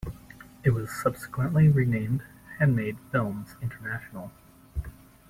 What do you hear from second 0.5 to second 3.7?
It was subsequently renamed Handmade Films